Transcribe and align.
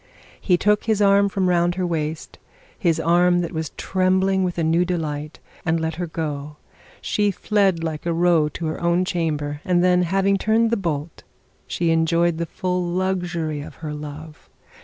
He 0.41 0.57
took 0.57 0.85
his 0.85 0.99
arm 0.99 1.29
from 1.29 1.47
round 1.47 1.75
her 1.75 1.85
waist, 1.85 2.39
his 2.75 2.99
arm 2.99 3.41
that 3.41 3.51
was 3.51 3.69
trembling 3.77 4.43
with 4.43 4.57
a 4.57 4.63
new 4.63 4.83
delight, 4.83 5.37
and 5.63 5.79
let 5.79 5.97
her 6.01 6.07
go. 6.07 6.57
She 7.01 7.29
fled 7.29 7.83
like 7.83 8.07
a 8.07 8.11
roe 8.11 8.49
to 8.49 8.65
her 8.65 8.81
own 8.81 9.05
chamber, 9.05 9.61
and 9.63 9.83
then, 9.83 10.01
having 10.01 10.39
turned 10.39 10.71
the 10.71 10.75
bolt, 10.75 11.21
she 11.67 11.91
enjoyed 11.91 12.39
the 12.39 12.47
full 12.47 12.83
luxury 12.83 13.61
of 13.61 13.75
her 13.85 13.93
love. 13.93 14.49